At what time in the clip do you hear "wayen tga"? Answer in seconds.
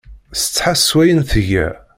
0.95-1.67